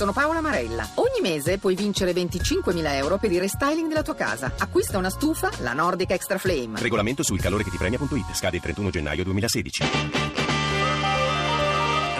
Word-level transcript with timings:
sono 0.00 0.12
Paola 0.12 0.40
Marella. 0.40 0.88
Ogni 0.94 1.20
mese 1.20 1.58
puoi 1.58 1.74
vincere 1.74 2.12
25.000 2.12 2.94
euro 2.94 3.18
per 3.18 3.30
il 3.32 3.38
restyling 3.38 3.86
della 3.86 4.00
tua 4.00 4.14
casa. 4.14 4.50
Acquista 4.56 4.96
una 4.96 5.10
stufa, 5.10 5.50
la 5.58 5.74
Nordic 5.74 6.12
Extra 6.12 6.38
Flame. 6.38 6.80
Regolamento 6.80 7.22
sul 7.22 7.38
calore 7.38 7.64
che 7.64 7.70
ti 7.70 7.76
premia.it. 7.76 8.32
Scade 8.32 8.56
il 8.56 8.62
31 8.62 8.88
gennaio 8.88 9.24
2016. 9.24 9.84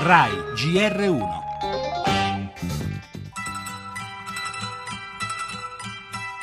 RAI 0.03 0.31
GR1 0.57 1.25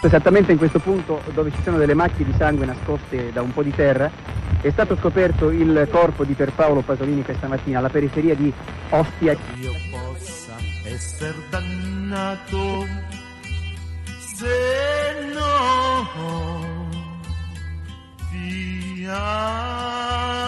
Esattamente 0.01 0.51
in 0.51 0.57
questo 0.57 0.79
punto 0.79 1.21
dove 1.35 1.51
ci 1.51 1.61
sono 1.61 1.77
delle 1.77 1.93
macchie 1.93 2.25
di 2.25 2.33
sangue 2.35 2.65
nascoste 2.65 3.31
da 3.31 3.43
un 3.43 3.53
po' 3.53 3.61
di 3.61 3.75
terra 3.75 4.09
è 4.61 4.71
stato 4.71 4.95
scoperto 4.95 5.51
il 5.51 5.87
corpo 5.91 6.23
di 6.23 6.33
Pierpaolo 6.33 6.81
Pasolini 6.81 7.23
questa 7.23 7.47
mattina 7.47 7.77
alla 7.77 7.89
periferia 7.89 8.33
di 8.33 8.51
Ostia. 8.89 10.36
Essere 10.89 11.35
dannato 11.49 12.87
se 14.35 15.31
no 15.33 16.89
ti 18.31 19.05
amo. 19.05 20.45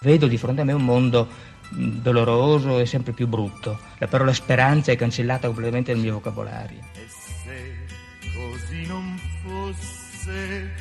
Vedo 0.00 0.26
di 0.26 0.38
fronte 0.38 0.62
a 0.62 0.64
me 0.64 0.72
un 0.72 0.84
mondo 0.84 1.28
mh, 1.68 2.00
doloroso 2.00 2.78
e 2.78 2.86
sempre 2.86 3.12
più 3.12 3.28
brutto. 3.28 3.78
La 3.98 4.08
parola 4.08 4.32
speranza 4.32 4.90
è 4.90 4.96
cancellata 4.96 5.48
completamente 5.48 5.92
dal 5.92 6.00
mio 6.00 6.14
vocabolario. 6.14 6.80
E 6.94 7.06
se 7.08 7.84
così 8.34 8.86
non 8.86 9.20
fosse, 9.42 10.72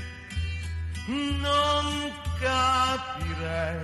non 1.08 2.12
capirei 2.40 3.80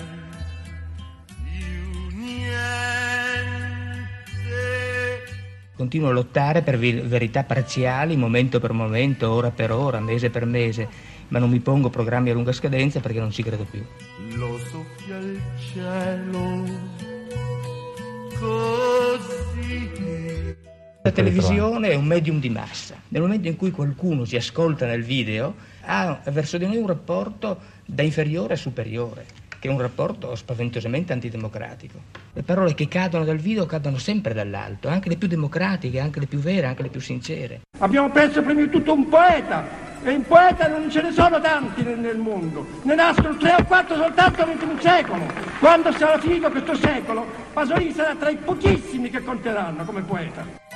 più 1.44 2.18
niente. 2.18 2.89
Continuo 5.80 6.10
a 6.10 6.12
lottare 6.12 6.62
per 6.62 6.78
verità 6.78 7.46
parziali, 7.46 8.18
momento 8.18 8.60
per 8.60 8.74
momento, 8.74 9.32
ora 9.32 9.50
per 9.50 9.72
ora, 9.72 10.02
mese 10.02 10.30
per 10.30 10.44
mese, 10.44 10.90
ma 11.30 11.40
non 11.40 11.50
mi 11.50 11.62
pongo 11.62 11.90
programmi 11.90 12.30
a 12.30 12.34
lunga 12.34 12.52
scadenza 12.52 13.00
perché 13.00 13.22
non 13.22 13.32
ci 13.32 13.42
credo 13.44 13.64
più. 13.64 13.82
Lo 14.36 14.58
soffia 14.58 15.18
il 15.20 15.40
cielo 15.72 16.66
così. 18.38 19.70
La 21.02 21.12
televisione 21.12 21.92
è 21.92 21.96
un 21.96 22.08
medium 22.08 22.42
di 22.42 22.50
massa. 22.50 22.96
Nel 23.08 23.22
momento 23.22 23.48
in 23.48 23.56
cui 23.56 23.72
qualcuno 23.72 24.26
si 24.26 24.36
ascolta 24.36 24.86
nel 24.86 25.06
video, 25.06 25.56
ha 25.86 26.20
verso 26.26 26.58
di 26.58 26.66
noi 26.66 26.76
un 26.76 26.88
rapporto 26.88 27.58
da 27.86 28.04
inferiore 28.04 28.56
a 28.56 28.58
superiore, 28.58 29.26
che 29.60 29.68
è 29.68 29.72
un 29.72 29.80
rapporto 29.80 30.36
spaventosamente 30.36 31.14
antidemocratico. 31.14 32.00
Le 32.34 32.44
parole 32.44 32.74
che 32.74 32.88
cadono 32.88 33.26
dal 33.26 33.38
video 33.38 33.66
cadono 33.66 33.98
sempre 33.98 34.34
dall'alto, 34.34 34.88
anche 34.88 35.10
le 35.10 35.18
più 35.18 35.28
democratiche, 35.28 36.00
anche 36.00 36.20
le 36.20 36.26
più 36.28 36.40
vere, 36.40 36.68
anche 36.68 36.84
le 36.84 36.90
più 36.90 37.02
sincere. 37.02 37.62
Abbiamo 37.80 38.10
perso 38.10 38.42
prima 38.42 38.62
di 38.62 38.70
tutto 38.70 38.94
un 38.94 39.08
poeta 39.10 39.88
e 40.02 40.12
in 40.12 40.26
poeta 40.26 40.68
non 40.68 40.90
ce 40.90 41.02
ne 41.02 41.12
sono 41.12 41.42
tanti 41.42 41.84
nel, 41.84 42.00
nel 42.00 42.18
mondo, 42.18 42.66
ne 42.84 42.96
nascono 42.96 43.36
tre 43.36 43.56
o 43.60 43.66
quattro 43.66 43.96
soltanto 43.96 44.46
nell'ultimo 44.46 44.80
secolo. 44.80 45.26
Quando 45.60 45.92
sarà 45.92 46.18
finito 46.20 46.50
questo 46.50 46.76
secolo, 46.76 47.26
Pasolini 47.52 47.92
sarà 47.92 48.16
tra 48.16 48.30
i 48.30 48.38
pochissimi 48.38 49.10
che 49.10 49.22
conteranno 49.22 49.84
come 49.84 50.02
poeta. 50.02 50.69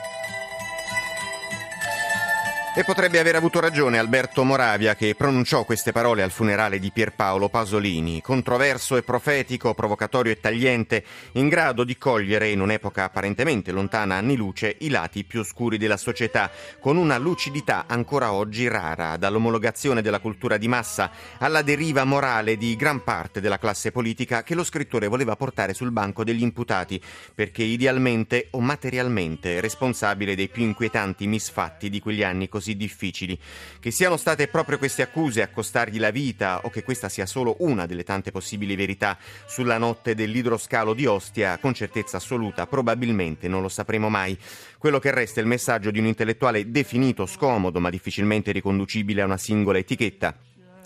E 2.76 2.84
potrebbe 2.84 3.20
aver 3.20 3.36
avuto 3.36 3.60
ragione 3.60 4.00
Alberto 4.00 4.44
Moravia 4.44 4.96
che 4.96 5.14
pronunciò 5.14 5.64
queste 5.64 5.92
parole 5.92 6.24
al 6.24 6.32
funerale 6.32 6.80
di 6.80 6.90
Pierpaolo 6.92 7.48
Pasolini, 7.48 8.20
controverso 8.20 8.98
e 8.98 9.04
profetico, 9.04 9.76
provocatorio 9.76 10.32
e 10.32 10.40
tagliente, 10.40 11.06
in 11.34 11.50
grado 11.50 11.84
di 11.84 12.00
cogliere 12.00 12.50
in 12.50 12.62
un'epoca 12.62 13.04
apparentemente 13.04 13.72
lontana 13.72 14.16
anni 14.16 14.36
luce 14.36 14.76
i 14.80 14.90
lati 14.90 15.24
più 15.24 15.42
oscuri 15.42 15.78
della 15.78 15.98
società, 15.98 16.50
con 16.80 16.98
una 16.98 17.20
lucidità 17.20 17.86
ancora 17.88 18.34
oggi 18.34 18.68
rara, 18.68 19.18
dall'omologazione 19.18 20.02
della 20.02 20.20
cultura 20.20 20.58
di 20.58 20.68
massa 20.68 21.12
alla 21.38 21.62
deriva 21.62 22.06
morale 22.06 22.58
di 22.58 22.76
gran 22.76 23.04
parte 23.04 23.40
della 23.40 23.60
classe 23.60 23.92
politica 23.92 24.42
che 24.42 24.56
lo 24.56 24.64
scrittore 24.64 25.08
voleva 25.08 25.36
portare 25.36 25.76
sul 25.76 25.92
banco 25.92 26.24
degli 26.24 26.42
imputati, 26.42 27.00
perché 27.36 27.62
idealmente 27.62 28.48
o 28.50 28.62
materialmente 28.62 29.62
responsabile 29.62 30.34
dei 30.34 30.48
più 30.48 30.64
inquietanti 30.64 31.28
misfatti 31.28 31.92
di 31.92 32.00
quegli 32.00 32.24
anni 32.24 32.50
così 32.50 32.62
difficili. 32.72 33.38
Che 33.80 33.92
siano 33.92 34.18
state 34.18 34.48
proprio 34.48 34.78
queste 34.78 35.02
accuse 35.02 35.42
a 35.42 35.50
costargli 35.50 36.00
la 36.00 36.10
vita 36.10 36.62
o 36.64 36.70
che 36.70 36.84
questa 36.84 37.10
sia 37.10 37.26
solo 37.26 37.58
una 37.60 37.86
delle 37.86 38.04
tante 38.04 38.32
possibili 38.32 38.76
verità 38.76 39.18
sulla 39.46 39.78
notte 39.78 40.16
dell'idroscalo 40.16 40.94
di 40.94 41.06
Ostia, 41.06 41.58
con 41.58 41.74
certezza 41.74 42.18
assoluta 42.18 42.66
probabilmente 42.66 43.48
non 43.48 43.62
lo 43.62 43.70
sapremo 43.70 44.10
mai. 44.10 44.38
Quello 44.78 45.00
che 45.00 45.12
resta 45.12 45.40
è 45.40 45.44
il 45.44 45.50
messaggio 45.50 45.92
di 45.92 46.00
un 46.00 46.06
intellettuale 46.06 46.72
definito 46.72 47.26
scomodo 47.26 47.80
ma 47.80 47.90
difficilmente 47.90 48.52
riconducibile 48.52 49.22
a 49.22 49.26
una 49.26 49.38
singola 49.38 49.78
etichetta 49.78 50.36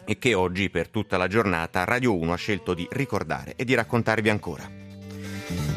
e 0.09 0.17
che 0.17 0.33
oggi 0.33 0.69
per 0.69 0.87
tutta 0.87 1.17
la 1.17 1.27
giornata 1.27 1.83
Radio 1.83 2.15
1 2.15 2.31
ha 2.31 2.37
scelto 2.37 2.73
di 2.73 2.87
ricordare 2.91 3.53
e 3.55 3.65
di 3.65 3.73
raccontarvi 3.73 4.29
ancora. 4.29 4.76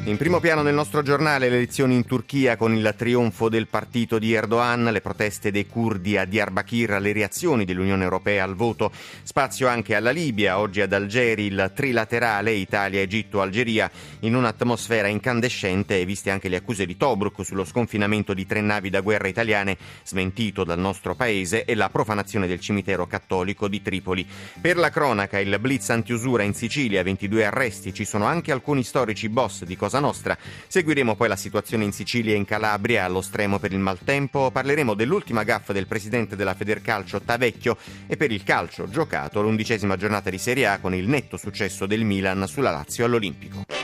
In 0.05 0.17
primo 0.17 0.41
piano 0.41 0.63
nel 0.63 0.75
nostro 0.75 1.03
giornale 1.03 1.49
le 1.49 1.55
elezioni 1.55 1.95
in 1.95 2.05
Turchia 2.05 2.57
con 2.57 2.75
il 2.75 2.95
trionfo 2.97 3.49
del 3.49 3.69
partito 3.69 4.19
di 4.19 4.33
Erdogan, 4.33 4.85
le 4.85 5.01
proteste 5.01 5.53
dei 5.53 5.69
curdi 5.69 6.17
a 6.17 6.25
Diyarbakir, 6.25 6.99
le 7.01 7.13
reazioni 7.13 7.65
dell'Unione 7.65 8.03
Europea 8.03 8.43
al 8.43 8.57
voto, 8.57 8.91
spazio 9.23 9.69
anche 9.69 9.95
alla 9.95 10.11
Libia, 10.11 10.59
oggi 10.59 10.81
ad 10.81 10.93
Algeri 10.93 11.45
il 11.45 11.71
trilaterale 11.73 12.51
Italia, 12.51 13.01
Egitto, 13.01 13.41
Algeria, 13.41 13.89
in 14.21 14.35
un'atmosfera 14.35 15.07
incandescente 15.07 16.01
e 16.01 16.05
viste 16.05 16.31
anche 16.31 16.49
le 16.49 16.57
accuse 16.57 16.87
di 16.87 16.97
Tobruk 16.97 17.45
sullo 17.45 17.65
sconfinamento 17.65 18.35
di 18.35 18.47
tre 18.47 18.61
navi 18.61 18.91
da 18.91 19.03
guerra 19.03 19.29
italiane, 19.29 19.79
smentito 20.03 20.65
dal 20.65 20.81
nostro 20.81 21.15
paese, 21.15 21.65
e 21.65 21.77
la 21.77 21.91
profanazione 21.91 22.49
del 22.49 22.59
cimitero 22.59 23.07
cattolico 23.07 23.69
di 23.69 23.81
Tripoli. 23.81 24.27
Per 24.61 24.77
la 24.77 24.91
cronaca, 24.91 25.39
il 25.39 25.57
blitz 25.61 25.91
antiusura 25.91 26.43
in 26.43 26.55
Sicilia, 26.55 27.05
22 27.05 27.45
arresti, 27.45 27.95
ci 27.95 28.05
sono 28.05 28.25
anche 28.25 28.51
alcuni 28.51 28.83
storici 28.83 29.29
boss 29.29 29.60
di 29.65 29.77
Cosa 29.77 29.99
Nostra. 29.99 30.37
Seguiremo 30.67 31.17
poi 31.17 31.29
la 31.29 31.37
situazione 31.37 31.85
in 31.85 31.93
Sicilia 31.93 32.35
e 32.35 32.37
in 32.37 32.45
Calabria 32.45 33.05
allo 33.05 33.21
stremo 33.21 33.59
per 33.59 33.73
il 33.73 33.79
maltempo. 33.79 34.51
Parleremo 34.51 34.95
dell'ultima 34.95 35.43
gaffa 35.43 35.73
del 35.73 35.87
presidente 35.87 36.37
della 36.37 36.55
Federcalcio 36.55 37.21
Tavecchio 37.21 37.77
e 38.07 38.17
per 38.17 38.31
il 38.31 38.43
calcio 38.43 38.89
giocato 38.89 39.43
l'undicesima 39.43 39.97
giornata 39.97 40.31
di 40.31 40.39
Serie 40.39 40.67
A 40.67 40.79
con 40.79 40.95
il 40.95 41.09
netto 41.09 41.37
successo 41.37 41.87
del 41.87 42.05
Milan 42.05 42.47
sulla 42.47 42.71
Lazio 42.71 43.05
all'Olimpico. 43.05 43.80